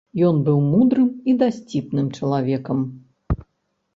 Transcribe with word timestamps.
Ён 0.27 0.35
быў 0.45 0.55
мудрым 0.69 1.09
і 1.33 1.35
дасціпным 1.43 2.07
чалавекам. 2.19 2.79